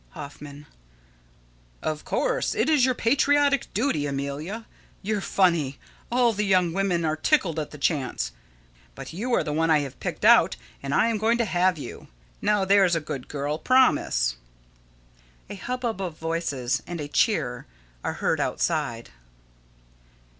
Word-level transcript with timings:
Hoffman: 0.17 0.65
Of 1.83 2.05
course. 2.05 2.55
It 2.55 2.69
is 2.69 2.85
your 2.85 2.95
patriotic 2.95 3.71
duty, 3.71 4.07
Amelia. 4.07 4.65
You're 5.03 5.21
funny. 5.21 5.77
All 6.11 6.33
the 6.33 6.43
young 6.43 6.73
women 6.73 7.05
are 7.05 7.15
tickled 7.15 7.59
at 7.59 7.69
the 7.69 7.77
chance. 7.77 8.31
But 8.95 9.13
you 9.13 9.31
are 9.35 9.43
the 9.43 9.53
one 9.53 9.69
I 9.69 9.81
have 9.81 9.99
picked 9.99 10.25
out, 10.25 10.55
and 10.81 10.91
I 10.91 11.09
am 11.09 11.19
going 11.19 11.37
to 11.37 11.45
have 11.45 11.77
you. 11.77 12.07
Now, 12.41 12.65
there's 12.65 12.95
a 12.95 12.99
good 12.99 13.27
girl 13.27 13.59
promise! 13.59 14.37
[_A 15.51 15.59
hubbub 15.59 16.01
of 16.01 16.17
voices 16.17 16.81
and 16.87 16.99
a 16.99 17.07
cheer 17.07 17.67
are 18.03 18.13
heard 18.13 18.39
outside 18.39 19.09
side. 19.09 19.09